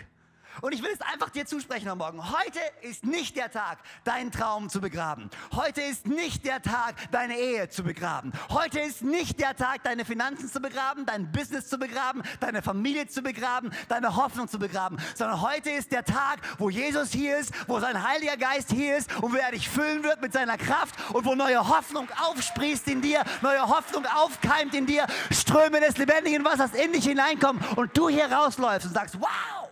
[0.60, 2.30] Und ich will es einfach dir zusprechen am Morgen.
[2.30, 5.30] Heute ist nicht der Tag, deinen Traum zu begraben.
[5.54, 8.32] Heute ist nicht der Tag, deine Ehe zu begraben.
[8.50, 13.06] Heute ist nicht der Tag, deine Finanzen zu begraben, dein Business zu begraben, deine Familie
[13.06, 14.98] zu begraben, deine Hoffnung zu begraben.
[15.14, 19.12] Sondern heute ist der Tag, wo Jesus hier ist, wo sein Heiliger Geist hier ist
[19.22, 23.00] und wo er dich füllen wird mit seiner Kraft und wo neue Hoffnung aufsprießt in
[23.00, 28.08] dir, neue Hoffnung aufkeimt in dir, Ströme des lebendigen Wassers in dich hineinkommen und du
[28.08, 29.71] hier rausläufst und sagst, wow!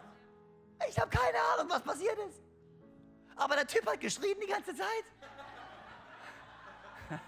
[0.88, 2.40] Ich habe keine Ahnung, was passiert ist.
[3.36, 5.04] Aber der Typ hat geschrien die ganze Zeit.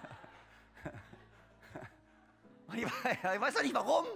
[2.74, 4.06] Ich weiß auch nicht warum,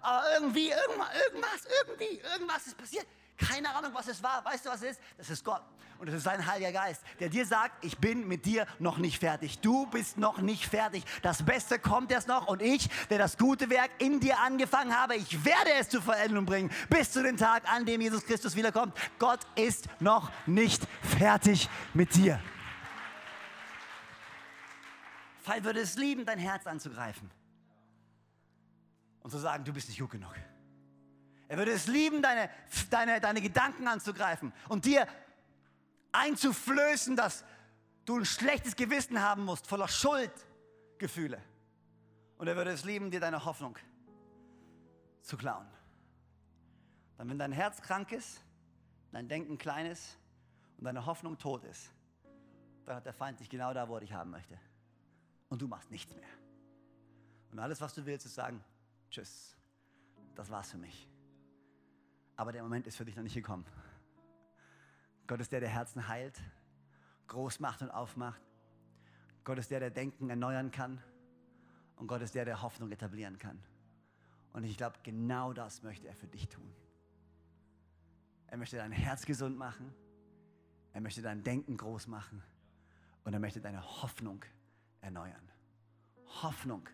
[0.00, 3.04] aber irgendwie, irgendwas, irgendwie, irgendwas ist passiert.
[3.36, 4.44] Keine Ahnung, was es war.
[4.44, 5.00] Weißt du, was es ist?
[5.18, 5.62] Das ist Gott.
[5.98, 9.18] Und es ist sein Heiliger Geist, der dir sagt, ich bin mit dir noch nicht
[9.18, 9.60] fertig.
[9.60, 11.04] Du bist noch nicht fertig.
[11.22, 12.46] Das Beste kommt erst noch.
[12.48, 16.44] Und ich, der das gute Werk in dir angefangen habe, ich werde es zur Veränderung
[16.44, 18.96] bringen, bis zu dem Tag, an dem Jesus Christus wiederkommt.
[19.18, 22.40] Gott ist noch nicht fertig mit dir.
[25.46, 27.30] Fall würde es lieben, dein Herz anzugreifen
[29.22, 30.34] und zu sagen, du bist nicht gut genug.
[31.48, 32.50] Er würde es lieben, deine,
[32.90, 35.06] deine, deine Gedanken anzugreifen und dir
[36.16, 37.44] einzuflößen, dass
[38.04, 41.42] du ein schlechtes Gewissen haben musst, voller Schuldgefühle.
[42.38, 43.76] Und er würde es lieben, dir deine Hoffnung
[45.22, 45.66] zu klauen.
[47.18, 48.42] Dann, wenn dein Herz krank ist,
[49.12, 50.18] dein Denken klein ist
[50.78, 51.90] und deine Hoffnung tot ist,
[52.84, 54.58] dann hat der Feind dich genau da, wo er dich haben möchte.
[55.48, 56.28] Und du machst nichts mehr.
[57.50, 58.62] Und alles, was du willst, ist sagen,
[59.10, 59.56] tschüss,
[60.34, 61.08] das war's für mich.
[62.36, 63.64] Aber der Moment ist für dich noch nicht gekommen.
[65.26, 66.40] Gott ist der, der Herzen heilt,
[67.26, 68.40] groß macht und aufmacht.
[69.44, 71.02] Gott ist der, der Denken erneuern kann.
[71.96, 73.62] Und Gott ist der, der Hoffnung etablieren kann.
[74.52, 76.72] Und ich glaube, genau das möchte er für dich tun.
[78.48, 79.94] Er möchte dein Herz gesund machen.
[80.92, 82.42] Er möchte dein Denken groß machen.
[83.24, 84.44] Und er möchte deine Hoffnung
[85.00, 85.50] erneuern.
[86.42, 86.88] Hoffnung,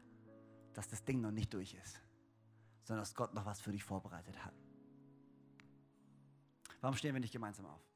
[0.74, 2.00] dass das Ding noch nicht durch ist,
[2.84, 4.54] sondern dass Gott noch was für dich vorbereitet hat.
[6.80, 7.91] Warum stehen wir nicht gemeinsam auf?